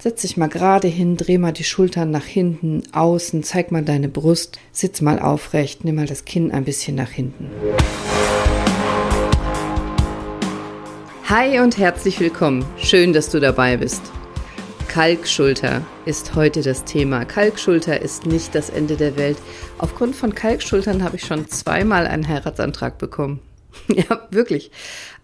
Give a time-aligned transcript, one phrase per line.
[0.00, 4.08] Setz dich mal gerade hin, dreh mal die Schultern nach hinten, außen, zeig mal deine
[4.08, 7.50] Brust, sitz mal aufrecht, nimm mal das Kinn ein bisschen nach hinten.
[11.24, 12.64] Hi und herzlich willkommen.
[12.76, 14.02] Schön, dass du dabei bist.
[14.86, 17.24] Kalkschulter ist heute das Thema.
[17.24, 19.38] Kalkschulter ist nicht das Ende der Welt.
[19.78, 23.40] Aufgrund von Kalkschultern habe ich schon zweimal einen Heiratsantrag bekommen.
[23.88, 24.70] ja, wirklich.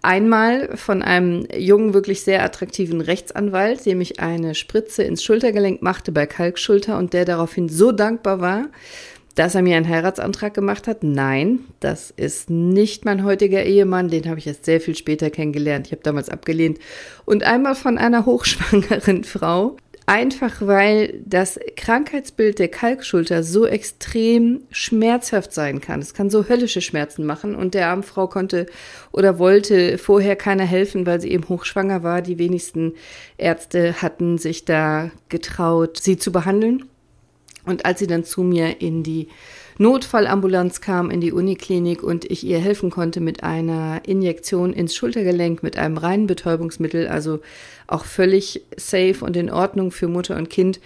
[0.02, 6.12] Einmal von einem jungen, wirklich sehr attraktiven Rechtsanwalt, dem ich eine Spritze ins Schultergelenk machte
[6.12, 8.66] bei Kalkschulter und der daraufhin so dankbar war,
[9.34, 11.02] dass er mir einen Heiratsantrag gemacht hat.
[11.02, 15.86] Nein, das ist nicht mein heutiger Ehemann, den habe ich erst sehr viel später kennengelernt.
[15.86, 16.78] Ich habe damals abgelehnt.
[17.24, 19.76] Und einmal von einer hochschwangeren Frau,
[20.06, 26.00] Einfach weil das Krankheitsbild der Kalkschulter so extrem schmerzhaft sein kann.
[26.00, 28.66] Es kann so höllische Schmerzen machen und der armen Frau konnte
[29.12, 32.20] oder wollte vorher keiner helfen, weil sie eben hochschwanger war.
[32.20, 32.92] Die wenigsten
[33.38, 36.84] Ärzte hatten sich da getraut, sie zu behandeln.
[37.64, 39.28] Und als sie dann zu mir in die
[39.78, 45.62] Notfallambulanz kam in die Uniklinik und ich ihr helfen konnte mit einer Injektion ins Schultergelenk
[45.62, 47.40] mit einem reinen Betäubungsmittel, also
[47.86, 50.80] auch völlig safe und in Ordnung für Mutter und Kind,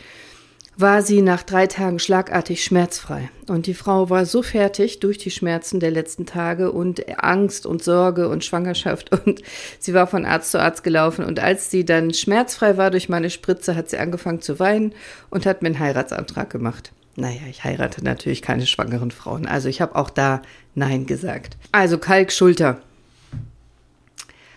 [0.81, 3.31] war sie nach drei Tagen schlagartig schmerzfrei.
[3.49, 7.83] Und die Frau war so fertig durch die Schmerzen der letzten Tage und Angst und
[7.83, 9.43] Sorge und Schwangerschaft und
[9.81, 11.25] sie war von Arzt zu Arzt gelaufen.
[11.25, 14.95] Und als sie dann schmerzfrei war durch meine Spritze, hat sie angefangen zu weinen
[15.31, 16.93] und hat mir einen Heiratsantrag gemacht.
[17.19, 19.47] Naja, ich heirate natürlich keine schwangeren Frauen.
[19.47, 20.41] Also ich habe auch da
[20.77, 21.57] Nein gesagt.
[21.73, 22.81] Also Kalkschulter.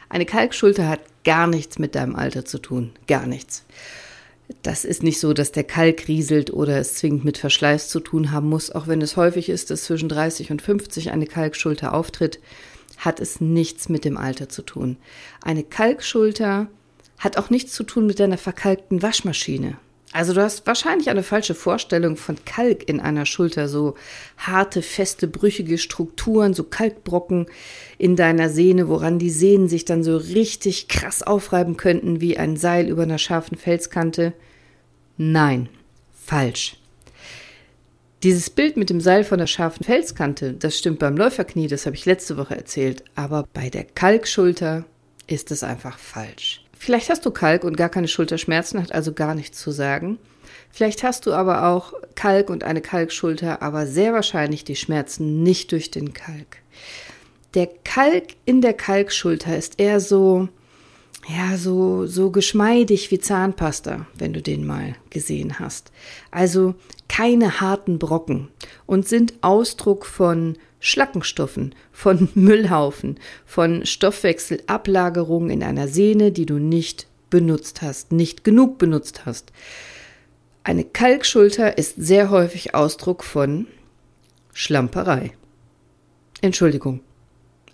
[0.10, 2.92] Eine Kalkschulter hat gar nichts mit deinem Alter zu tun.
[3.08, 3.64] Gar nichts.
[4.62, 8.32] Das ist nicht so, dass der Kalk rieselt oder es zwingend mit Verschleiß zu tun
[8.32, 8.70] haben muss.
[8.70, 12.40] Auch wenn es häufig ist, dass zwischen 30 und 50 eine Kalkschulter auftritt,
[12.98, 14.98] hat es nichts mit dem Alter zu tun.
[15.42, 16.68] Eine Kalkschulter
[17.18, 19.78] hat auch nichts zu tun mit deiner verkalkten Waschmaschine.
[20.14, 23.96] Also du hast wahrscheinlich eine falsche Vorstellung von Kalk in einer Schulter, so
[24.38, 27.46] harte, feste, brüchige Strukturen, so Kalkbrocken
[27.98, 32.58] in deiner Sehne, woran die Sehnen sich dann so richtig krass aufreiben könnten wie ein
[32.58, 34.34] Seil über einer scharfen Felskante.
[35.18, 35.70] Nein,
[36.14, 36.76] falsch.
[38.24, 41.96] Dieses Bild mit dem Seil von der scharfen Felskante, das stimmt beim Läuferknie, das habe
[41.96, 44.86] ich letzte Woche erzählt, aber bei der Kalkschulter
[45.26, 46.64] ist es einfach falsch.
[46.84, 50.18] Vielleicht hast du Kalk und gar keine Schulterschmerzen, hat also gar nichts zu sagen.
[50.72, 55.72] Vielleicht hast du aber auch Kalk und eine Kalkschulter, aber sehr wahrscheinlich die Schmerzen nicht
[55.74, 56.58] durch den Kalk.
[57.54, 60.50] Der Kalk in der Kalkschulter ist eher so,
[61.28, 65.92] ja, so, so geschmeidig wie Zahnpasta, wenn du den mal gesehen hast.
[66.32, 66.76] Also
[67.08, 68.48] keine harten Brocken
[68.86, 77.08] und sind Ausdruck von Schlackenstoffen, von Müllhaufen, von Stoffwechselablagerungen in einer Sehne, die du nicht
[77.30, 79.52] benutzt hast, nicht genug benutzt hast.
[80.64, 83.68] Eine Kalkschulter ist sehr häufig Ausdruck von
[84.54, 85.32] Schlamperei.
[86.42, 87.02] Entschuldigung,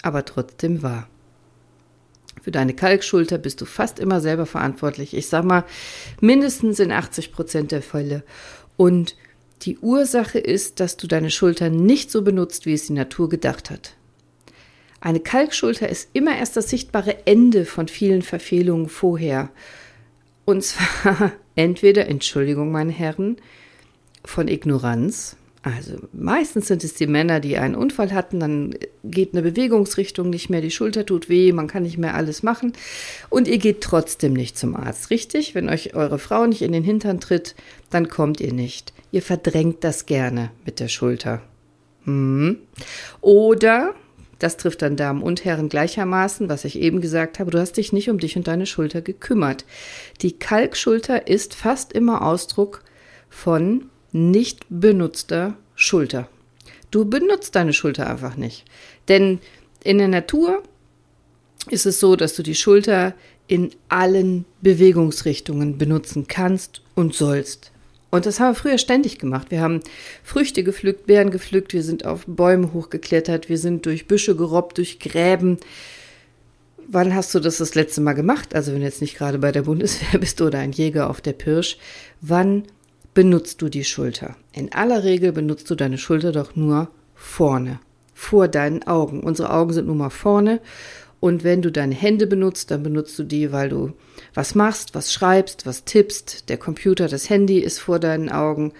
[0.03, 1.07] aber trotzdem wahr.
[2.47, 5.13] Für deine Kalkschulter bist du fast immer selber verantwortlich.
[5.13, 5.65] Ich sag mal,
[6.21, 8.23] mindestens in 80 Prozent der Fälle.
[8.77, 9.17] Und
[9.63, 13.69] die Ursache ist, dass du deine Schulter nicht so benutzt, wie es die Natur gedacht
[13.69, 13.97] hat.
[15.01, 19.49] Eine Kalkschulter ist immer erst das sichtbare Ende von vielen Verfehlungen vorher.
[20.45, 23.35] Und zwar entweder, Entschuldigung, meine Herren,
[24.23, 29.41] von Ignoranz, also meistens sind es die Männer, die einen Unfall hatten, dann geht eine
[29.41, 32.73] Bewegungsrichtung nicht mehr, die Schulter tut weh, man kann nicht mehr alles machen
[33.29, 35.55] und ihr geht trotzdem nicht zum Arzt, richtig?
[35.55, 37.55] Wenn euch eure Frau nicht in den Hintern tritt,
[37.89, 38.93] dann kommt ihr nicht.
[39.11, 41.41] Ihr verdrängt das gerne mit der Schulter.
[42.05, 42.57] Hm.
[43.21, 43.95] Oder,
[44.39, 47.91] das trifft dann Damen und Herren gleichermaßen, was ich eben gesagt habe, du hast dich
[47.91, 49.65] nicht um dich und deine Schulter gekümmert.
[50.21, 52.83] Die Kalkschulter ist fast immer Ausdruck
[53.29, 56.27] von nicht benutzter Schulter.
[56.91, 58.65] Du benutzt deine Schulter einfach nicht.
[59.07, 59.39] Denn
[59.83, 60.63] in der Natur
[61.69, 63.13] ist es so, dass du die Schulter
[63.47, 67.71] in allen Bewegungsrichtungen benutzen kannst und sollst.
[68.09, 69.51] Und das haben wir früher ständig gemacht.
[69.51, 69.81] Wir haben
[70.23, 74.99] Früchte gepflückt, Beeren gepflückt, wir sind auf Bäume hochgeklettert, wir sind durch Büsche gerobbt, durch
[74.99, 75.57] Gräben.
[76.87, 78.55] Wann hast du das das letzte Mal gemacht?
[78.55, 81.33] Also wenn du jetzt nicht gerade bei der Bundeswehr bist oder ein Jäger auf der
[81.33, 81.77] Pirsch,
[82.21, 82.63] wann
[83.17, 84.35] benutzt du die Schulter?
[84.53, 87.79] In aller Regel benutzt du deine Schulter doch nur vorne,
[88.13, 89.21] vor deinen Augen.
[89.21, 90.61] Unsere Augen sind nun mal vorne.
[91.19, 93.93] Und wenn du deine Hände benutzt, dann benutzt du die, weil du
[94.35, 96.47] was machst, was schreibst, was tippst.
[96.49, 98.71] Der Computer, das Handy ist vor deinen Augen.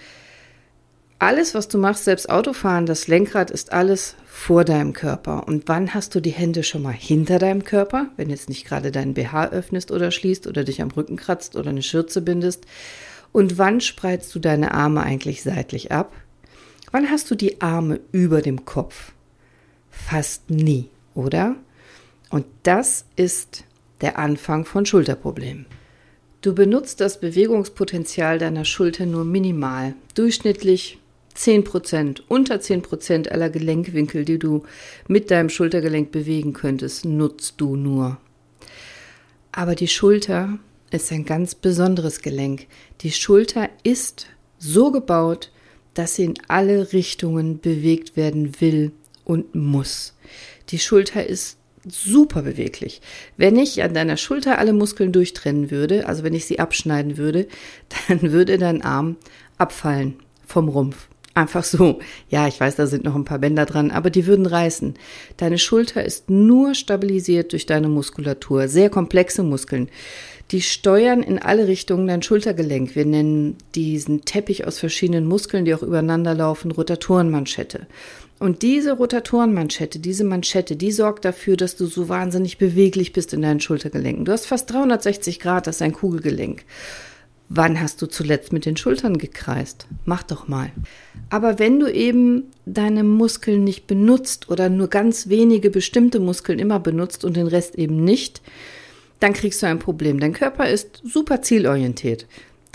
[1.18, 5.48] alles, was du machst, selbst Autofahren, das Lenkrad ist alles vor deinem Körper.
[5.48, 8.92] Und wann hast du die Hände schon mal hinter deinem Körper, wenn jetzt nicht gerade
[8.92, 12.68] deinen BH öffnest oder schließt oder dich am Rücken kratzt oder eine Schürze bindest?
[13.32, 16.14] Und wann spreizst du deine Arme eigentlich seitlich ab?
[16.92, 19.12] Wann hast du die Arme über dem Kopf?
[19.90, 21.56] Fast nie, oder?
[22.30, 23.64] Und das ist
[24.02, 25.66] der Anfang von Schulterproblemen.
[26.42, 31.00] Du benutzt das Bewegungspotenzial deiner Schulter nur minimal, durchschnittlich
[31.34, 34.64] 10 Prozent, unter 10 Prozent aller Gelenkwinkel, die du
[35.08, 38.18] mit deinem Schultergelenk bewegen könntest, nutzt du nur.
[39.52, 40.60] Aber die Schulter
[40.92, 42.68] ist ein ganz besonderes Gelenk.
[43.02, 45.52] Die Schulter ist so gebaut,
[45.94, 48.92] dass sie in alle Richtungen bewegt werden will
[49.24, 50.16] und muss.
[50.70, 51.58] Die Schulter ist
[51.90, 53.02] super beweglich.
[53.38, 57.48] Wenn ich an deiner Schulter alle Muskeln durchtrennen würde, also wenn ich sie abschneiden würde,
[58.08, 59.18] dann würde dein Arm
[59.58, 61.07] abfallen vom Rumpf.
[61.38, 62.00] Einfach so.
[62.30, 64.96] Ja, ich weiß, da sind noch ein paar Bänder dran, aber die würden reißen.
[65.38, 68.68] Deine Schulter ist nur stabilisiert durch deine Muskulatur.
[68.68, 69.90] Sehr komplexe Muskeln.
[70.50, 72.96] Die steuern in alle Richtungen dein Schultergelenk.
[72.96, 77.86] Wir nennen diesen Teppich aus verschiedenen Muskeln, die auch übereinander laufen, Rotatorenmanschette.
[78.40, 83.44] Und diese Rotatorenmanschette, diese Manschette, die sorgt dafür, dass du so wahnsinnig beweglich bist in
[83.44, 84.26] deinen Schultergelenken.
[84.26, 86.64] Du hast fast 360 Grad, das ist ein Kugelgelenk.
[87.50, 89.88] Wann hast du zuletzt mit den Schultern gekreist?
[90.06, 90.72] Mach doch mal.
[91.30, 96.80] Aber wenn du eben deine Muskeln nicht benutzt oder nur ganz wenige bestimmte Muskeln immer
[96.80, 98.42] benutzt und den Rest eben nicht,
[99.22, 100.20] dann kriegst du ein Problem.
[100.20, 102.28] Dein Körper ist super zielorientiert.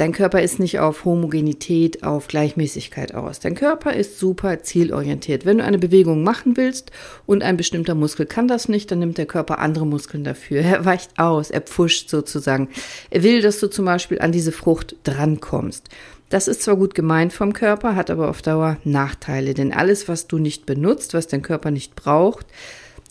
[0.03, 3.39] Dein Körper ist nicht auf Homogenität, auf Gleichmäßigkeit aus.
[3.39, 5.47] Dein Körper ist super zielorientiert.
[5.47, 6.91] Wenn du eine Bewegung machen willst
[7.25, 10.63] und ein bestimmter Muskel kann das nicht, dann nimmt der Körper andere Muskeln dafür.
[10.63, 12.69] Er weicht aus, er pfuscht sozusagen.
[13.11, 15.89] Er will, dass du zum Beispiel an diese Frucht drankommst.
[16.31, 20.27] Das ist zwar gut gemeint vom Körper, hat aber auf Dauer Nachteile, denn alles, was
[20.27, 22.47] du nicht benutzt, was dein Körper nicht braucht,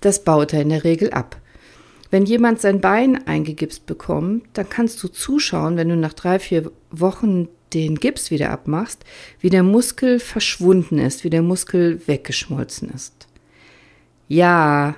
[0.02, 1.38] das baut er in der Regel ab.
[2.12, 6.72] Wenn jemand sein Bein eingegipst bekommt, dann kannst du zuschauen, wenn du nach drei, vier
[6.92, 9.06] Wochen den Gips wieder abmachst,
[9.40, 13.28] wie der Muskel verschwunden ist, wie der Muskel weggeschmolzen ist.
[14.28, 14.96] Ja,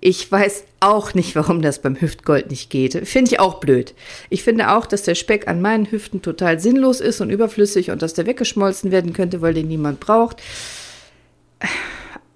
[0.00, 3.08] ich weiß auch nicht, warum das beim Hüftgold nicht geht.
[3.08, 3.94] Finde ich auch blöd.
[4.28, 8.02] Ich finde auch, dass der Speck an meinen Hüften total sinnlos ist und überflüssig und
[8.02, 10.42] dass der weggeschmolzen werden könnte, weil den niemand braucht.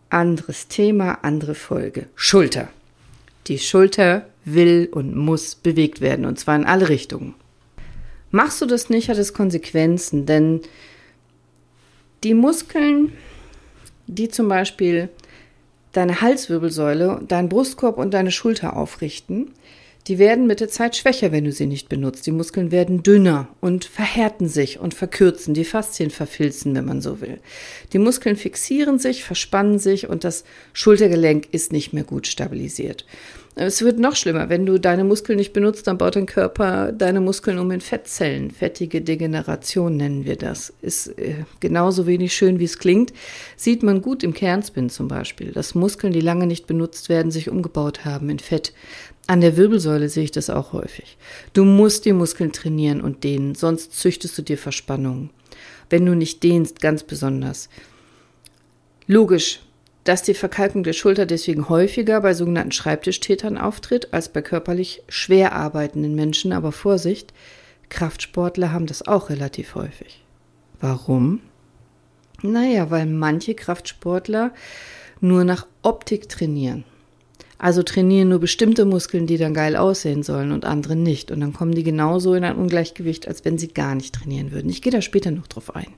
[0.09, 2.07] Anderes Thema, andere Folge.
[2.15, 2.71] Schulter.
[3.47, 7.35] Die Schulter will und muss bewegt werden, und zwar in alle Richtungen.
[8.31, 10.61] Machst du das nicht, hat es Konsequenzen, denn
[12.23, 13.13] die Muskeln,
[14.07, 15.09] die zum Beispiel
[15.93, 19.53] deine Halswirbelsäule, deinen Brustkorb und deine Schulter aufrichten,
[20.07, 22.27] die werden mit der Zeit schwächer, wenn du sie nicht benutzt.
[22.27, 27.21] Die Muskeln werden dünner und verhärten sich und verkürzen, die Faszien verfilzen, wenn man so
[27.21, 27.39] will.
[27.93, 33.05] Die Muskeln fixieren sich, verspannen sich und das Schultergelenk ist nicht mehr gut stabilisiert.
[33.57, 37.21] Es wird noch schlimmer, wenn du deine Muskeln nicht benutzt, dann baut dein Körper deine
[37.21, 38.53] Muskeln um in Fettzellen.
[38.53, 40.73] Fettige Degeneration nennen wir das.
[40.83, 43.13] Ist äh, genauso wenig schön, wie es klingt.
[43.57, 47.51] Sieht man gut im Kernspin zum Beispiel, dass Muskeln, die lange nicht benutzt werden, sich
[47.51, 48.73] umgebaut haben in Fett.
[49.31, 51.17] An der Wirbelsäule sehe ich das auch häufig.
[51.53, 55.31] Du musst die Muskeln trainieren und dehnen, sonst züchtest du dir Verspannungen.
[55.89, 57.69] Wenn du nicht dehnst, ganz besonders.
[59.07, 59.61] Logisch,
[60.03, 65.53] dass die Verkalkung der Schulter deswegen häufiger bei sogenannten Schreibtischtätern auftritt als bei körperlich schwer
[65.53, 66.53] arbeitenden Menschen.
[66.53, 67.33] Aber Vorsicht,
[67.89, 70.25] Kraftsportler haben das auch relativ häufig.
[70.81, 71.39] Warum?
[72.43, 74.53] Naja, weil manche Kraftsportler
[75.21, 76.83] nur nach Optik trainieren.
[77.63, 81.31] Also trainieren nur bestimmte Muskeln, die dann geil aussehen sollen und andere nicht.
[81.31, 84.71] Und dann kommen die genauso in ein Ungleichgewicht, als wenn sie gar nicht trainieren würden.
[84.71, 85.89] Ich gehe da später noch drauf ein.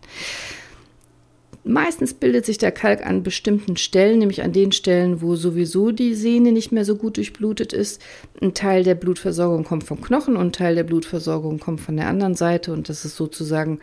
[1.62, 6.14] Meistens bildet sich der Kalk an bestimmten Stellen, nämlich an den Stellen, wo sowieso die
[6.14, 8.02] Sehne nicht mehr so gut durchblutet ist.
[8.40, 12.08] Ein Teil der Blutversorgung kommt vom Knochen und ein Teil der Blutversorgung kommt von der
[12.08, 13.78] anderen Seite und das ist sozusagen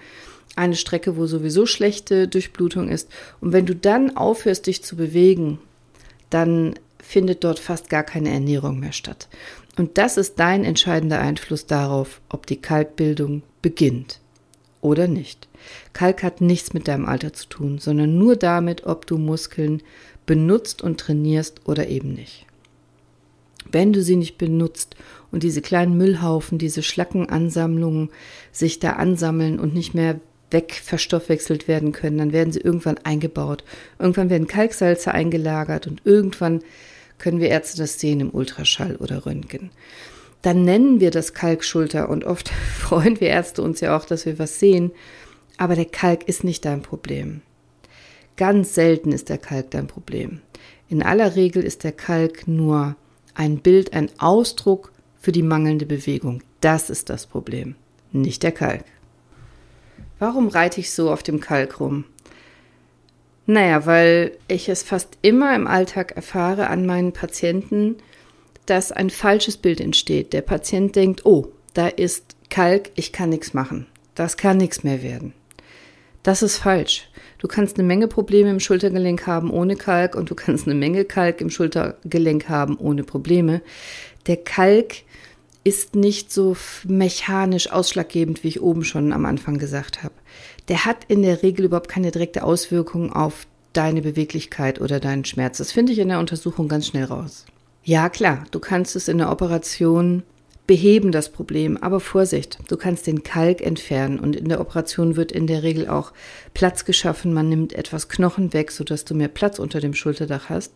[0.57, 3.09] eine Strecke, wo sowieso schlechte Durchblutung ist.
[3.39, 5.59] Und wenn du dann aufhörst, dich zu bewegen,
[6.29, 6.73] dann
[7.09, 9.29] findet dort fast gar keine Ernährung mehr statt.
[9.77, 14.19] Und das ist dein entscheidender Einfluss darauf, ob die Kalkbildung beginnt
[14.79, 15.47] oder nicht.
[15.91, 19.81] Kalk hat nichts mit deinem Alter zu tun, sondern nur damit, ob du Muskeln
[20.27, 22.45] benutzt und trainierst oder eben nicht.
[23.71, 24.95] Wenn du sie nicht benutzt
[25.31, 28.11] und diese kleinen Müllhaufen, diese Schlackenansammlungen
[28.51, 30.19] sich da ansammeln und nicht mehr
[30.51, 33.63] wegverstoffwechselt werden können, dann werden sie irgendwann eingebaut.
[33.97, 36.61] Irgendwann werden Kalksalze eingelagert und irgendwann
[37.19, 39.69] können wir Ärzte das sehen im Ultraschall oder Röntgen.
[40.41, 42.49] Dann nennen wir das Kalkschulter und oft
[42.79, 44.91] freuen wir Ärzte uns ja auch, dass wir was sehen.
[45.57, 47.41] Aber der Kalk ist nicht dein Problem.
[48.37, 50.39] Ganz selten ist der Kalk dein Problem.
[50.87, 52.95] In aller Regel ist der Kalk nur
[53.35, 56.41] ein Bild, ein Ausdruck für die mangelnde Bewegung.
[56.61, 57.75] Das ist das Problem,
[58.11, 58.85] nicht der Kalk.
[60.19, 62.05] Warum reite ich so auf dem Kalk rum?
[63.49, 67.95] Naja, weil ich es fast immer im Alltag erfahre an meinen Patienten,
[68.67, 70.33] dass ein falsches Bild entsteht.
[70.33, 73.87] Der Patient denkt, oh, da ist Kalk, ich kann nichts machen.
[74.13, 75.33] Das kann nichts mehr werden.
[76.21, 77.09] Das ist falsch.
[77.39, 81.03] Du kannst eine Menge Probleme im Schultergelenk haben ohne Kalk und du kannst eine Menge
[81.03, 83.63] Kalk im Schultergelenk haben ohne Probleme.
[84.27, 84.97] Der Kalk
[85.63, 90.13] ist nicht so mechanisch ausschlaggebend, wie ich oben schon am Anfang gesagt habe.
[90.67, 95.57] Der hat in der Regel überhaupt keine direkte Auswirkung auf deine Beweglichkeit oder deinen Schmerz.
[95.57, 97.45] Das finde ich in der Untersuchung ganz schnell raus.
[97.83, 100.23] Ja, klar, du kannst es in der Operation
[100.69, 101.77] beheben das Problem.
[101.77, 105.89] Aber Vorsicht, du kannst den Kalk entfernen und in der Operation wird in der Regel
[105.89, 106.13] auch
[106.53, 107.33] Platz geschaffen.
[107.33, 110.75] Man nimmt etwas Knochen weg, sodass du mehr Platz unter dem Schulterdach hast.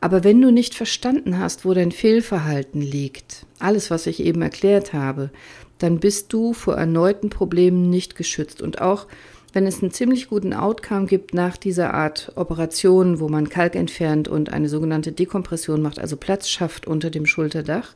[0.00, 4.92] Aber wenn du nicht verstanden hast, wo dein Fehlverhalten liegt, alles, was ich eben erklärt
[4.92, 5.30] habe,
[5.78, 8.62] dann bist du vor erneuten Problemen nicht geschützt.
[8.62, 9.06] Und auch
[9.52, 14.28] wenn es einen ziemlich guten Outcome gibt nach dieser Art Operation, wo man Kalk entfernt
[14.28, 17.94] und eine sogenannte Dekompression macht, also Platz schafft unter dem Schulterdach,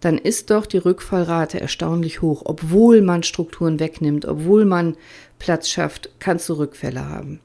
[0.00, 2.42] dann ist doch die Rückfallrate erstaunlich hoch.
[2.44, 4.96] Obwohl man Strukturen wegnimmt, obwohl man
[5.38, 7.40] Platz schafft, kannst du Rückfälle haben.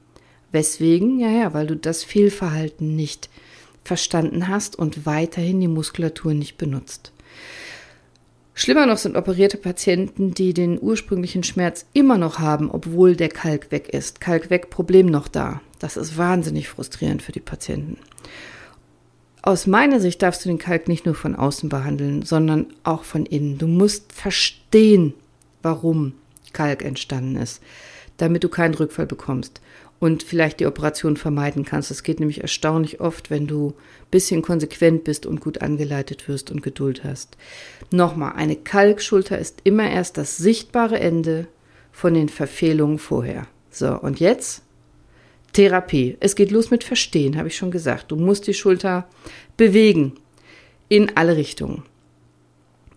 [0.50, 1.18] Weswegen?
[1.18, 3.28] Ja, ja, weil du das Fehlverhalten nicht
[3.84, 7.12] verstanden hast und weiterhin die Muskulatur nicht benutzt.
[8.54, 13.70] Schlimmer noch sind operierte Patienten, die den ursprünglichen Schmerz immer noch haben, obwohl der Kalk
[13.70, 14.20] weg ist.
[14.20, 15.62] Kalk weg, Problem noch da.
[15.78, 17.98] Das ist wahnsinnig frustrierend für die Patienten.
[19.40, 23.26] Aus meiner Sicht darfst du den Kalk nicht nur von außen behandeln, sondern auch von
[23.26, 23.58] innen.
[23.58, 25.14] Du musst verstehen,
[25.62, 26.12] warum
[26.52, 27.60] Kalk entstanden ist,
[28.22, 29.60] damit du keinen Rückfall bekommst
[29.98, 31.90] und vielleicht die Operation vermeiden kannst.
[31.90, 36.52] Das geht nämlich erstaunlich oft, wenn du ein bisschen konsequent bist und gut angeleitet wirst
[36.52, 37.36] und Geduld hast.
[37.90, 41.48] Nochmal, eine Kalkschulter ist immer erst das sichtbare Ende
[41.90, 43.48] von den Verfehlungen vorher.
[43.72, 44.62] So, und jetzt
[45.52, 46.16] Therapie.
[46.20, 48.12] Es geht los mit Verstehen, habe ich schon gesagt.
[48.12, 49.08] Du musst die Schulter
[49.56, 50.12] bewegen
[50.88, 51.82] in alle Richtungen.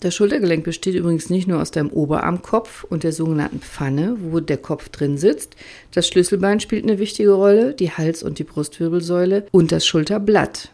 [0.05, 4.57] Das Schultergelenk besteht übrigens nicht nur aus deinem Oberarmkopf und der sogenannten Pfanne, wo der
[4.57, 5.55] Kopf drin sitzt.
[5.95, 10.69] Das Schlüsselbein spielt eine wichtige Rolle, die Hals- und die Brustwirbelsäule und das Schulterblatt.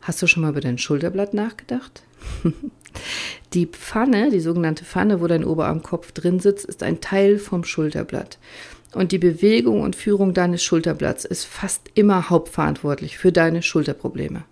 [0.00, 2.02] Hast du schon mal über dein Schulterblatt nachgedacht?
[3.54, 8.40] die Pfanne, die sogenannte Pfanne, wo dein Oberarmkopf drin sitzt, ist ein Teil vom Schulterblatt.
[8.92, 14.42] Und die Bewegung und Führung deines Schulterblatts ist fast immer hauptverantwortlich für deine Schulterprobleme.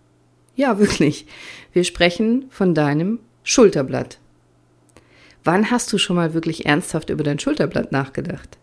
[0.54, 1.26] Ja, wirklich.
[1.72, 4.18] Wir sprechen von deinem Schulterblatt.
[5.44, 8.58] Wann hast du schon mal wirklich ernsthaft über dein Schulterblatt nachgedacht?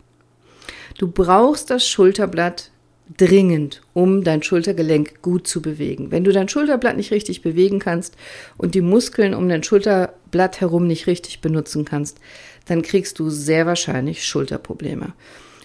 [0.98, 2.72] Du brauchst das Schulterblatt
[3.16, 6.12] dringend, um dein Schultergelenk gut zu bewegen.
[6.12, 8.18] Wenn du dein Schulterblatt nicht richtig bewegen kannst
[8.58, 12.20] und die Muskeln um dein Schulterblatt herum nicht richtig benutzen kannst,
[12.66, 15.14] dann kriegst du sehr wahrscheinlich Schulterprobleme.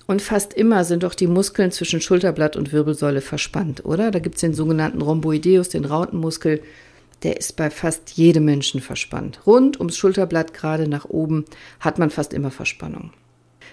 [0.07, 4.11] Und fast immer sind doch die Muskeln zwischen Schulterblatt und Wirbelsäule verspannt, oder?
[4.11, 6.61] Da gibt es den sogenannten Rhomboideus, den Rautenmuskel,
[7.23, 9.41] der ist bei fast jedem Menschen verspannt.
[9.47, 11.45] Rund ums Schulterblatt gerade nach oben
[11.81, 13.13] hat man fast immer Verspannung.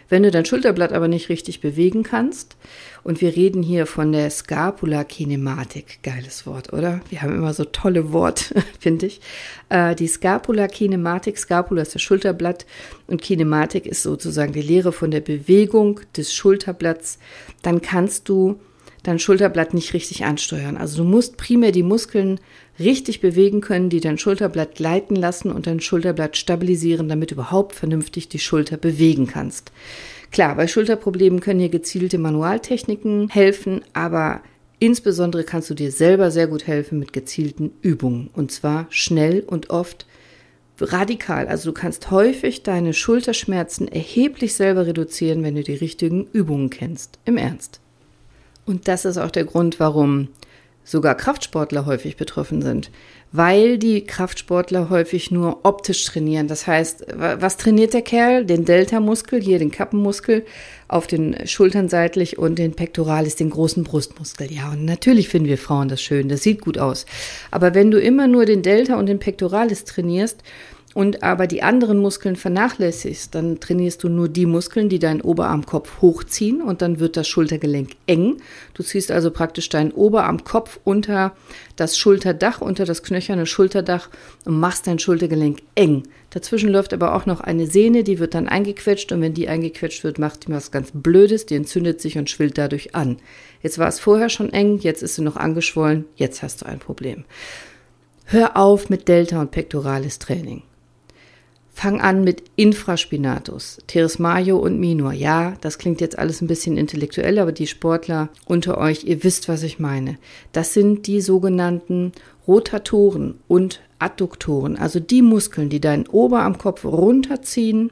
[0.10, 2.58] Wenn du dein Schulterblatt aber nicht richtig bewegen kannst,
[3.04, 7.00] und wir reden hier von der Scapula-Kinematik, geiles Wort, oder?
[7.10, 9.22] Wir haben immer so tolle Worte, finde ich.
[9.70, 12.66] Äh, die Scapula-Kinematik, Scapula ist das Schulterblatt
[13.08, 17.20] und Kinematik ist sozusagen die Lehre von der Bewegung des Schulterblatts,
[17.62, 18.60] dann kannst du
[19.04, 20.76] dein Schulterblatt nicht richtig ansteuern.
[20.76, 22.40] Also du musst primär die Muskeln
[22.80, 27.76] richtig bewegen können, die dein Schulterblatt gleiten lassen und dein Schulterblatt stabilisieren, damit du überhaupt
[27.76, 29.72] vernünftig die Schulter bewegen kannst.
[30.32, 34.42] Klar, bei Schulterproblemen können hier gezielte Manualtechniken helfen, aber
[34.80, 38.30] insbesondere kannst du dir selber sehr gut helfen mit gezielten Übungen.
[38.34, 40.06] Und zwar schnell und oft
[40.80, 41.48] radikal.
[41.48, 47.20] Also du kannst häufig deine Schulterschmerzen erheblich selber reduzieren, wenn du die richtigen Übungen kennst.
[47.26, 47.80] Im Ernst.
[48.66, 50.30] Und das ist auch der Grund, warum
[50.90, 52.90] sogar Kraftsportler häufig betroffen sind,
[53.32, 56.48] weil die Kraftsportler häufig nur optisch trainieren.
[56.48, 58.44] Das heißt, was trainiert der Kerl?
[58.44, 60.46] Den Delta-Muskel, hier den Kappenmuskel,
[60.88, 64.52] auf den Schultern seitlich und den Pectoralis, den großen Brustmuskel.
[64.52, 67.06] Ja, und natürlich finden wir Frauen das schön, das sieht gut aus.
[67.52, 70.42] Aber wenn du immer nur den Delta und den Pectoralis trainierst,
[70.96, 76.02] und aber die anderen Muskeln vernachlässigst, dann trainierst du nur die Muskeln, die deinen Oberarmkopf
[76.02, 78.38] hochziehen und dann wird das Schultergelenk eng.
[78.74, 81.36] Du ziehst also praktisch deinen Oberarmkopf unter
[81.76, 84.10] das Schulterdach, unter das knöcherne Schulterdach
[84.46, 86.04] und machst dein Schultergelenk eng.
[86.32, 90.04] Dazwischen läuft aber auch noch eine Sehne, die wird dann eingequetscht und wenn die eingequetscht
[90.04, 93.18] wird, macht die was ganz Blödes, die entzündet sich und schwillt dadurch an.
[93.62, 96.80] Jetzt war es vorher schon eng, jetzt ist sie noch angeschwollen, jetzt hast du ein
[96.80, 97.26] Problem.
[98.26, 100.64] Hör auf mit Delta und Pectoralis Training.
[101.80, 105.14] Fang an mit Infraspinatus, Teres Mayo und Minor.
[105.14, 109.48] Ja, das klingt jetzt alles ein bisschen intellektuell, aber die Sportler unter euch, ihr wisst,
[109.48, 110.18] was ich meine.
[110.52, 112.12] Das sind die sogenannten
[112.46, 117.92] Rotatoren und Adduktoren, also die Muskeln, die deinen Oberarmkopf runterziehen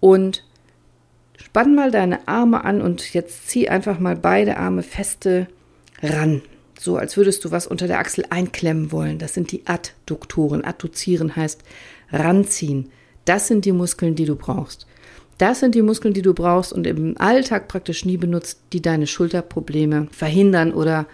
[0.00, 0.44] und
[1.38, 5.46] spann mal deine Arme an und jetzt zieh einfach mal beide Arme feste
[6.02, 6.42] ran.
[6.78, 9.18] So als würdest du was unter der Achsel einklemmen wollen.
[9.18, 10.62] Das sind die Adduktoren.
[10.62, 11.62] Adduzieren heißt
[12.12, 12.90] ranziehen.
[13.28, 14.86] Das sind die Muskeln, die du brauchst.
[15.36, 19.06] Das sind die Muskeln, die du brauchst und im Alltag praktisch nie benutzt, die deine
[19.06, 21.06] Schulterprobleme verhindern oder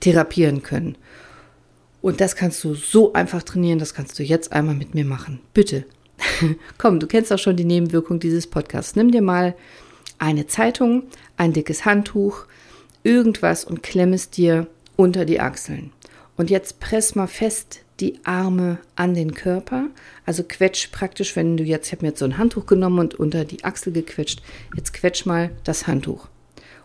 [0.00, 0.96] therapieren können.
[2.02, 5.40] Und das kannst du so einfach trainieren, das kannst du jetzt einmal mit mir machen.
[5.54, 5.84] Bitte.
[6.78, 8.96] Komm, du kennst auch schon die Nebenwirkung dieses Podcasts.
[8.96, 9.54] Nimm dir mal
[10.18, 11.04] eine Zeitung,
[11.36, 12.46] ein dickes Handtuch,
[13.04, 15.92] irgendwas und klemm es dir unter die Achseln.
[16.36, 19.88] Und jetzt press mal fest die Arme an den Körper.
[20.26, 23.14] Also quetsch praktisch, wenn du jetzt, ich habe mir jetzt so ein Handtuch genommen und
[23.14, 24.42] unter die Achsel gequetscht,
[24.76, 26.28] jetzt quetsch mal das Handtuch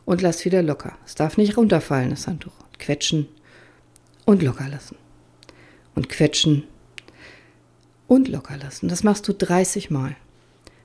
[0.05, 0.98] und lass wieder locker.
[1.05, 2.53] Es darf nicht runterfallen, das Handtuch.
[2.77, 3.27] Quetschen
[4.25, 4.98] und locker lassen.
[5.95, 6.63] Und quetschen
[8.07, 8.88] und locker lassen.
[8.88, 10.15] Das machst du 30 Mal.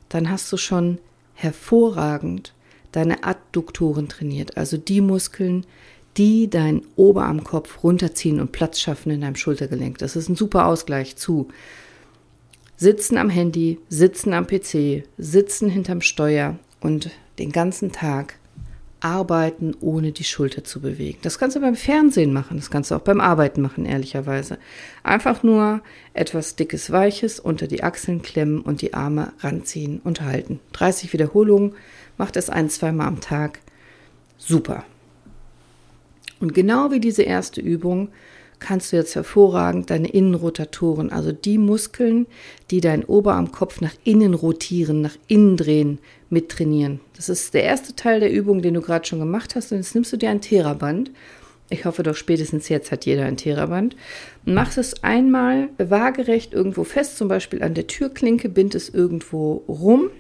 [0.09, 0.99] Dann hast du schon
[1.35, 2.55] hervorragend
[2.93, 5.65] deine Adduktoren trainiert, also die Muskeln,
[6.17, 9.99] die deinen Oberarmkopf runterziehen und Platz schaffen in deinem Schultergelenk.
[9.99, 11.49] Das ist ein super Ausgleich zu
[12.77, 18.37] Sitzen am Handy, Sitzen am PC, Sitzen hinterm Steuer und den ganzen Tag
[19.01, 21.19] arbeiten, ohne die Schulter zu bewegen.
[21.23, 24.59] Das kannst du beim Fernsehen machen, das kannst du auch beim Arbeiten machen, ehrlicherweise.
[25.03, 25.83] Einfach nur
[26.15, 30.61] etwas dickes, weiches unter die Achseln klemmen und die Arme ranziehen und halten.
[30.73, 31.75] 30 Wiederholungen,
[32.19, 33.61] macht es ein, zweimal am Tag.
[34.37, 34.85] Super.
[36.41, 38.09] Und genau wie diese erste Übung
[38.59, 42.27] kannst du jetzt hervorragend deine Innenrotatoren, also die Muskeln,
[42.71, 47.01] die dein Oberarmkopf nach innen rotieren, nach innen drehen, mittrainieren.
[47.17, 49.73] Das ist der erste Teil der Übung, den du gerade schon gemacht hast.
[49.73, 51.11] Und jetzt nimmst du dir ein Theraband.
[51.71, 53.97] Ich hoffe doch spätestens jetzt hat jeder ein Theraband.
[54.45, 60.11] Machst es einmal waagerecht irgendwo fest, zum Beispiel an der Türklinke, bind es irgendwo rum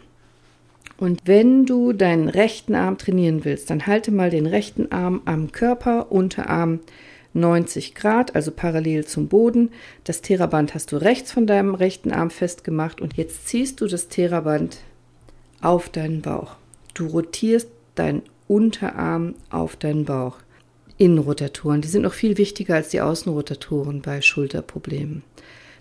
[1.00, 5.50] und wenn du deinen rechten Arm trainieren willst, dann halte mal den rechten Arm am
[5.50, 6.80] Körper, Unterarm
[7.32, 9.70] 90 Grad, also parallel zum Boden.
[10.04, 14.08] Das Theraband hast du rechts von deinem rechten Arm festgemacht und jetzt ziehst du das
[14.08, 14.76] Theraband
[15.62, 16.56] auf deinen Bauch.
[16.92, 20.36] Du rotierst deinen Unterarm auf deinen Bauch.
[20.98, 25.22] Innenrotatoren, die sind noch viel wichtiger als die Außenrotatoren bei Schulterproblemen.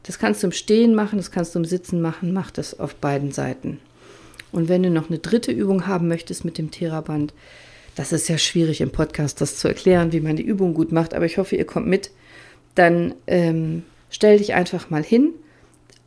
[0.03, 2.95] Das kannst du im Stehen machen, das kannst du im Sitzen machen, mach das auf
[2.95, 3.81] beiden Seiten.
[4.51, 7.33] Und wenn du noch eine dritte Übung haben möchtest mit dem Theraband,
[7.95, 11.13] das ist ja schwierig im Podcast, das zu erklären, wie man die Übung gut macht,
[11.13, 12.11] aber ich hoffe, ihr kommt mit.
[12.75, 15.33] Dann ähm, stell dich einfach mal hin.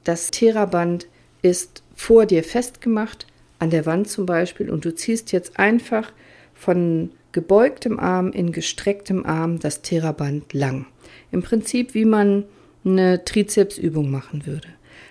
[0.05, 1.07] Das Theraband
[1.42, 3.26] ist vor dir festgemacht,
[3.59, 6.12] an der Wand zum Beispiel, und du ziehst jetzt einfach
[6.55, 10.87] von gebeugtem Arm in gestrecktem Arm das Theraband lang.
[11.31, 12.44] Im Prinzip, wie man
[12.85, 14.68] eine Trizepsübung machen würde.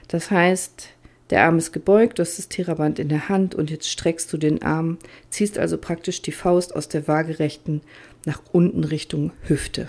[0.07, 0.89] Das heißt,
[1.31, 4.37] der Arm ist gebeugt, du hast das Theraband in der Hand und jetzt streckst du
[4.37, 4.97] den Arm,
[5.29, 7.81] ziehst also praktisch die Faust aus der waagerechten
[8.25, 9.87] nach unten Richtung Hüfte.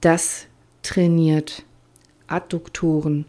[0.00, 0.46] Das
[0.82, 1.64] trainiert
[2.26, 3.26] Adduktoren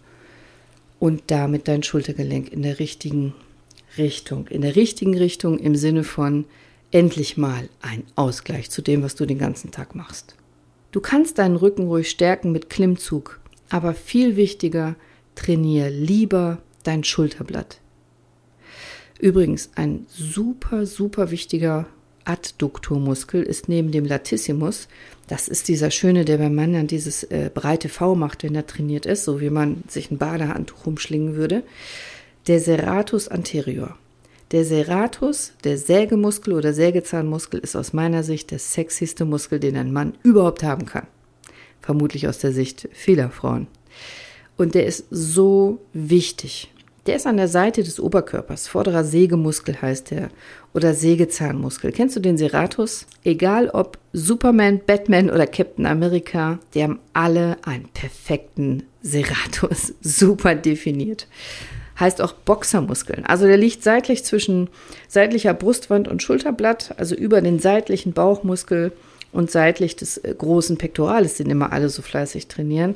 [1.00, 3.34] und damit dein Schultergelenk in der richtigen
[3.98, 4.48] Richtung.
[4.48, 6.46] In der richtigen Richtung im Sinne von
[6.92, 10.36] endlich mal ein Ausgleich zu dem, was du den ganzen Tag machst.
[10.92, 13.40] Du kannst deinen Rücken ruhig stärken mit Klimmzug,
[13.70, 14.96] aber viel wichtiger,
[15.36, 17.80] trainiere lieber dein Schulterblatt.
[19.20, 21.88] Übrigens, ein super, super wichtiger
[22.26, 24.88] Adduktormuskel ist neben dem Latissimus,
[25.28, 28.68] das ist dieser schöne, der beim Mann dann dieses äh, breite V macht, wenn er
[28.68, 31.64] trainiert ist, so wie man sich ein Badehandtuch umschlingen würde,
[32.48, 33.98] der Serratus anterior.
[34.52, 39.92] Der Serratus, der Sägemuskel oder Sägezahnmuskel, ist aus meiner Sicht der sexyste Muskel, den ein
[39.92, 41.08] Mann überhaupt haben kann.
[41.82, 43.68] Vermutlich aus der Sicht vieler Frauen.
[44.58, 46.72] Und der ist so wichtig
[47.06, 48.68] Der ist an der Seite des Oberkörpers.
[48.68, 50.30] Vorderer Sägemuskel heißt der.
[50.74, 51.92] Oder Sägezahnmuskel.
[51.92, 53.06] Kennst du den Serratus?
[53.24, 59.94] Egal ob Superman, Batman oder Captain America, die haben alle einen perfekten Serratus.
[60.02, 61.28] Super definiert.
[62.00, 63.24] Heißt auch Boxermuskeln.
[63.26, 64.70] Also der liegt seitlich zwischen
[65.08, 68.92] seitlicher Brustwand und Schulterblatt, also über den seitlichen Bauchmuskel
[69.36, 72.96] und seitlich des äh, großen Pektorales, den immer alle so fleißig trainieren.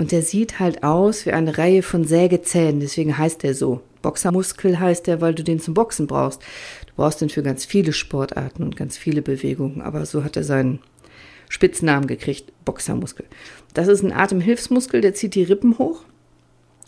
[0.00, 3.82] Und der sieht halt aus wie eine Reihe von Sägezähnen, deswegen heißt der so.
[4.00, 6.40] Boxermuskel heißt der, weil du den zum Boxen brauchst.
[6.86, 10.42] Du brauchst den für ganz viele Sportarten und ganz viele Bewegungen, aber so hat er
[10.42, 10.78] seinen
[11.50, 13.26] Spitznamen gekriegt, Boxermuskel.
[13.74, 16.04] Das ist ein Atemhilfsmuskel, der zieht die Rippen hoch.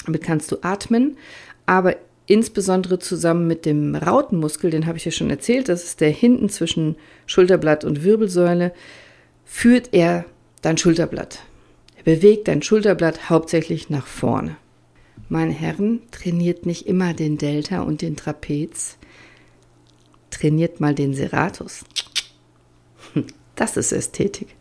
[0.07, 1.19] Damit kannst du atmen,
[1.67, 6.09] aber insbesondere zusammen mit dem Rautenmuskel, den habe ich ja schon erzählt, das ist der
[6.09, 6.97] hinten zwischen
[7.27, 8.73] Schulterblatt und Wirbelsäule,
[9.45, 10.25] führt er
[10.63, 11.41] dein Schulterblatt.
[12.05, 14.57] Bewegt dein Schulterblatt hauptsächlich nach vorne.
[15.29, 18.99] Meine Herren, trainiert nicht immer den Delta und den Trapez,
[20.31, 21.85] trainiert mal den Serratus.
[23.55, 24.57] Das ist Ästhetik.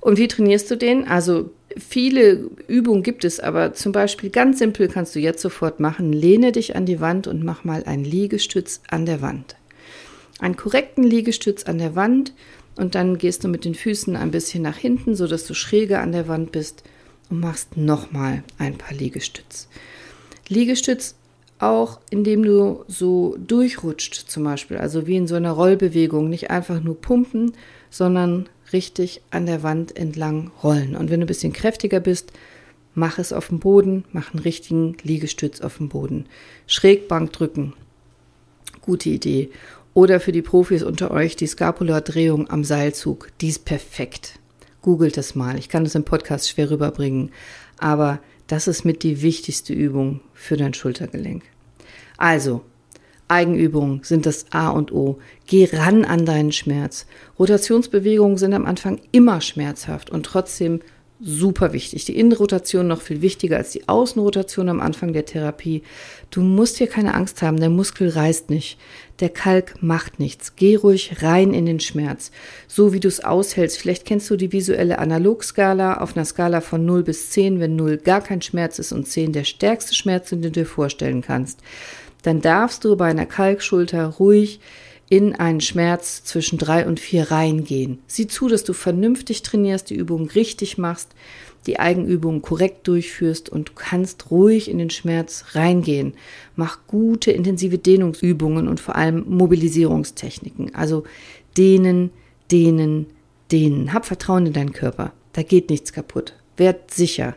[0.00, 1.06] Und wie trainierst du den?
[1.06, 6.12] Also Viele Übungen gibt es, aber zum Beispiel ganz simpel kannst du jetzt sofort machen.
[6.12, 9.56] Lehne dich an die Wand und mach mal einen Liegestütz an der Wand.
[10.40, 12.32] Einen korrekten Liegestütz an der Wand
[12.76, 16.12] und dann gehst du mit den Füßen ein bisschen nach hinten, sodass du schräger an
[16.12, 16.82] der Wand bist
[17.28, 19.68] und machst nochmal ein paar Liegestütz.
[20.48, 21.14] Liegestütz
[21.58, 26.82] auch, indem du so durchrutscht zum Beispiel, also wie in so einer Rollbewegung, nicht einfach
[26.82, 27.52] nur pumpen,
[27.90, 30.96] sondern richtig an der Wand entlang rollen.
[30.96, 32.32] Und wenn du ein bisschen kräftiger bist,
[32.94, 36.26] mach es auf dem Boden, mach einen richtigen Liegestütz auf dem Boden.
[36.66, 37.74] Schrägbank drücken.
[38.80, 39.50] Gute Idee.
[39.92, 43.30] Oder für die Profis unter euch die Scapulardrehung am Seilzug.
[43.40, 44.38] Die ist perfekt.
[44.82, 45.58] Googelt das mal.
[45.58, 47.32] Ich kann das im Podcast schwer rüberbringen.
[47.78, 51.42] Aber das ist mit die wichtigste Übung für dein Schultergelenk.
[52.16, 52.62] Also,
[53.28, 55.18] Eigenübungen sind das A und O.
[55.46, 57.06] Geh ran an deinen Schmerz.
[57.38, 60.80] Rotationsbewegungen sind am Anfang immer schmerzhaft und trotzdem
[61.22, 62.04] super wichtig.
[62.06, 65.82] Die Innenrotation noch viel wichtiger als die Außenrotation am Anfang der Therapie.
[66.30, 68.78] Du musst hier keine Angst haben, der Muskel reißt nicht.
[69.20, 70.56] Der Kalk macht nichts.
[70.56, 72.30] Geh ruhig rein in den Schmerz,
[72.66, 73.78] so wie du es aushältst.
[73.78, 77.98] Vielleicht kennst du die visuelle Analogskala auf einer Skala von 0 bis 10, wenn 0
[77.98, 81.60] gar kein Schmerz ist und 10 der stärkste Schmerz, den du dir vorstellen kannst
[82.22, 84.60] dann darfst du bei einer Kalkschulter ruhig
[85.10, 87.98] in einen Schmerz zwischen drei und vier reingehen.
[88.06, 91.08] Sieh zu, dass du vernünftig trainierst, die Übung richtig machst,
[91.66, 96.14] die Eigenübungen korrekt durchführst und du kannst ruhig in den Schmerz reingehen.
[96.54, 100.76] Mach gute, intensive Dehnungsübungen und vor allem Mobilisierungstechniken.
[100.76, 101.02] Also
[101.58, 102.10] dehnen,
[102.52, 103.06] dehnen,
[103.50, 103.92] dehnen.
[103.92, 105.12] Hab Vertrauen in deinen Körper.
[105.32, 106.34] Da geht nichts kaputt.
[106.56, 107.34] Werd sicher.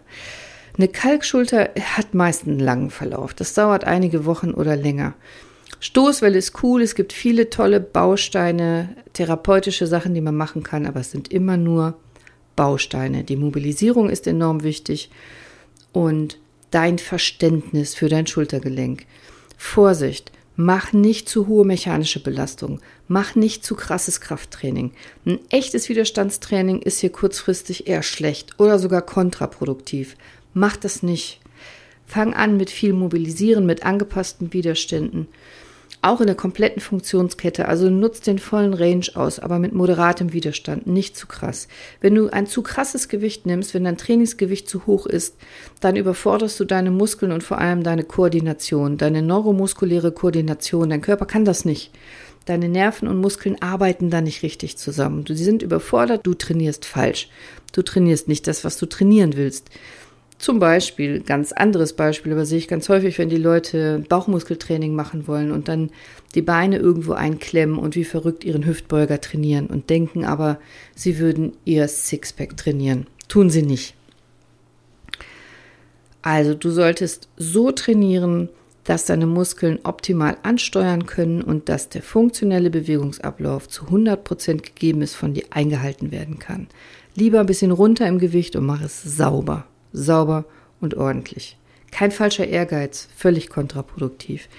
[0.77, 3.33] Eine Kalkschulter hat meist einen langen Verlauf.
[3.33, 5.15] Das dauert einige Wochen oder länger.
[5.83, 11.01] Stoßwelle ist cool, es gibt viele tolle Bausteine, therapeutische Sachen, die man machen kann, aber
[11.01, 11.95] es sind immer nur
[12.55, 13.25] Bausteine.
[13.25, 15.11] Die Mobilisierung ist enorm wichtig
[15.91, 16.37] und
[16.71, 19.05] dein Verständnis für dein Schultergelenk.
[19.57, 24.93] Vorsicht, mach nicht zu hohe mechanische Belastung, mach nicht zu krasses Krafttraining.
[25.25, 30.15] Ein echtes Widerstandstraining ist hier kurzfristig eher schlecht oder sogar kontraproduktiv.
[30.53, 31.41] Mach das nicht.
[32.05, 35.27] Fang an mit viel Mobilisieren, mit angepassten Widerständen.
[36.05, 40.85] Auch in der kompletten Funktionskette, also nutzt den vollen Range aus, aber mit moderatem Widerstand,
[40.85, 41.69] nicht zu krass.
[42.01, 45.37] Wenn du ein zu krasses Gewicht nimmst, wenn dein Trainingsgewicht zu hoch ist,
[45.79, 50.89] dann überforderst du deine Muskeln und vor allem deine Koordination, deine neuromuskuläre Koordination.
[50.89, 51.91] Dein Körper kann das nicht.
[52.43, 55.23] Deine Nerven und Muskeln arbeiten da nicht richtig zusammen.
[55.25, 57.29] Sie sind überfordert, du trainierst falsch.
[57.71, 59.69] Du trainierst nicht das, was du trainieren willst.
[60.43, 65.25] Zum Beispiel, ganz anderes Beispiel, aber sehe ich ganz häufig, wenn die Leute Bauchmuskeltraining machen
[65.25, 65.89] wollen und dann
[66.35, 70.59] die Beine irgendwo einklemmen und wie verrückt ihren Hüftbeuger trainieren und denken aber,
[70.95, 73.07] sie würden ihr Sixpack trainieren.
[73.29, 73.95] Tun sie nicht.
[76.21, 78.49] Also du solltest so trainieren,
[78.83, 85.15] dass deine Muskeln optimal ansteuern können und dass der funktionelle Bewegungsablauf zu 100% gegeben ist,
[85.15, 86.67] von dir eingehalten werden kann.
[87.15, 90.45] Lieber ein bisschen runter im Gewicht und mach es sauber sauber
[90.81, 91.57] und ordentlich.
[91.91, 94.49] Kein falscher Ehrgeiz, völlig kontraproduktiv.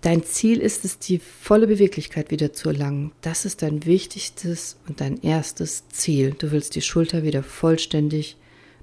[0.00, 3.10] Dein Ziel ist es, die volle Beweglichkeit wieder zu erlangen.
[3.20, 6.36] Das ist dein wichtigstes und dein erstes Ziel.
[6.38, 8.36] Du willst die Schulter wieder vollständig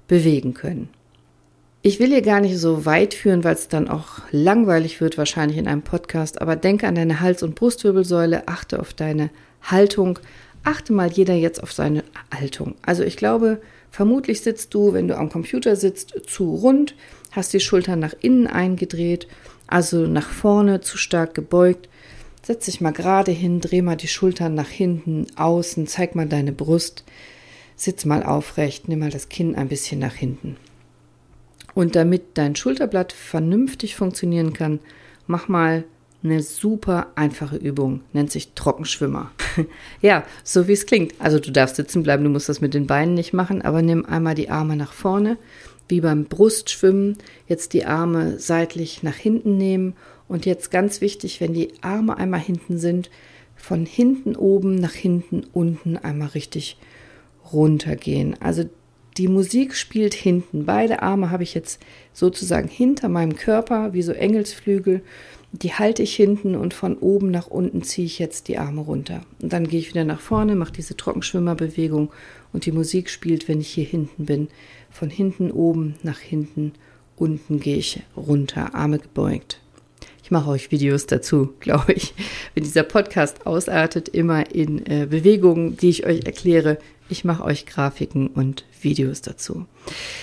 [0.08, 0.90] bewegen können.
[1.80, 5.56] Ich will hier gar nicht so weit führen, weil es dann auch langweilig wird, wahrscheinlich
[5.56, 9.30] in einem Podcast, aber denke an deine Hals- und Brustwirbelsäule, achte auf deine
[9.62, 10.18] Haltung,
[10.64, 12.02] achte mal jeder jetzt auf seine
[12.34, 12.74] Haltung.
[12.82, 16.94] Also ich glaube, Vermutlich sitzt du, wenn du am Computer sitzt, zu rund,
[17.32, 19.28] hast die Schultern nach innen eingedreht
[19.66, 21.88] Also nach vorne zu stark gebeugt.
[22.42, 26.52] Setz dich mal gerade hin, dreh mal die Schultern nach hinten, außen, zeig mal deine
[26.52, 27.04] Brust.
[27.74, 30.56] Sitz mal aufrecht, nimm mal das Kinn ein bisschen nach hinten.
[31.74, 34.78] Und damit dein Schulterblatt vernünftig funktionieren kann,
[35.26, 35.84] mach mal
[36.26, 39.30] eine super einfache Übung, nennt sich Trockenschwimmer.
[40.02, 41.14] ja, so wie es klingt.
[41.18, 44.04] Also du darfst sitzen bleiben, du musst das mit den Beinen nicht machen, aber nimm
[44.04, 45.38] einmal die Arme nach vorne,
[45.88, 47.16] wie beim Brustschwimmen,
[47.48, 49.94] jetzt die Arme seitlich nach hinten nehmen
[50.28, 53.10] und jetzt ganz wichtig, wenn die Arme einmal hinten sind,
[53.56, 56.76] von hinten oben nach hinten unten einmal richtig
[57.52, 58.36] runtergehen.
[58.40, 58.64] Also
[59.16, 60.66] die Musik spielt hinten.
[60.66, 61.80] Beide Arme habe ich jetzt
[62.12, 65.02] sozusagen hinter meinem Körper, wie so Engelsflügel
[65.62, 69.22] die halte ich hinten und von oben nach unten ziehe ich jetzt die Arme runter.
[69.40, 72.10] Und dann gehe ich wieder nach vorne, mache diese Trockenschwimmerbewegung
[72.52, 74.48] und die Musik spielt, wenn ich hier hinten bin.
[74.90, 76.72] Von hinten oben nach hinten
[77.16, 79.60] unten gehe ich runter, Arme gebeugt.
[80.22, 82.14] Ich mache euch Videos dazu, glaube ich.
[82.54, 86.78] Wenn dieser Podcast ausartet, immer in äh, Bewegungen, die ich euch erkläre.
[87.08, 89.66] Ich mache euch Grafiken und Videos dazu.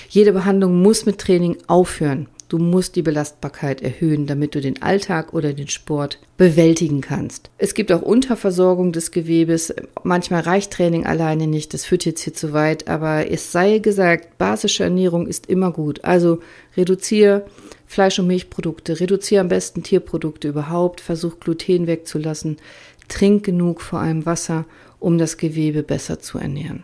[0.09, 2.27] Jede Behandlung muss mit Training aufhören.
[2.53, 7.49] Du musst die Belastbarkeit erhöhen, damit du den Alltag oder den Sport bewältigen kannst.
[7.57, 9.73] Es gibt auch Unterversorgung des Gewebes.
[10.03, 11.73] Manchmal reicht Training alleine nicht.
[11.73, 12.87] Das führt jetzt hier zu weit.
[12.87, 16.03] Aber es sei gesagt, basische Ernährung ist immer gut.
[16.03, 16.41] Also
[16.77, 17.47] reduziere
[17.87, 22.57] Fleisch- und Milchprodukte, reduziere am besten Tierprodukte überhaupt, versuch Gluten wegzulassen,
[23.07, 24.65] trink genug, vor allem Wasser,
[24.99, 26.83] um das Gewebe besser zu ernähren.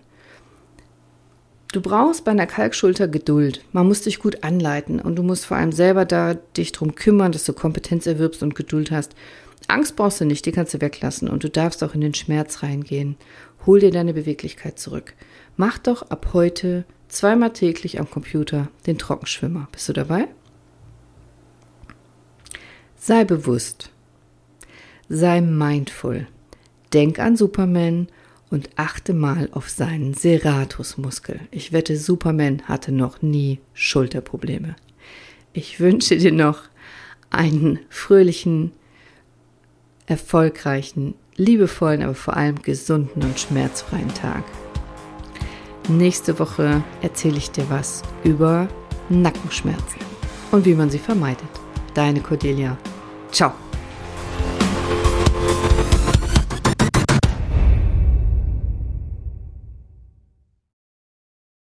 [1.72, 3.64] Du brauchst bei einer Kalkschulter Geduld.
[3.74, 7.32] Man muss dich gut anleiten und du musst vor allem selber da dich drum kümmern,
[7.32, 9.16] dass du Kompetenz erwirbst und Geduld hast.
[9.68, 12.64] Angst brauchst du nicht, die kannst du weglassen und du darfst auch in den Schmerz
[12.64, 13.18] reingehen.
[13.68, 15.14] Hol dir deine Beweglichkeit zurück.
[15.58, 19.68] Mach doch ab heute zweimal täglich am Computer den Trockenschwimmer.
[19.72, 20.28] Bist du dabei?
[22.98, 23.92] Sei bewusst.
[25.08, 26.26] Sei mindful.
[26.94, 28.08] Denk an Superman
[28.50, 31.40] und achte mal auf seinen Serratusmuskel.
[31.52, 34.76] Ich wette, Superman hatte noch nie Schulterprobleme.
[35.54, 36.64] Ich wünsche dir noch
[37.30, 38.72] einen fröhlichen,
[40.08, 44.44] erfolgreichen, liebevollen, aber vor allem gesunden und schmerzfreien Tag.
[45.88, 48.68] Nächste Woche erzähle ich dir was über
[49.10, 50.00] Nackenschmerzen
[50.52, 51.50] und wie man sie vermeidet.
[51.94, 52.78] Deine Cordelia.
[53.32, 53.54] Ciao.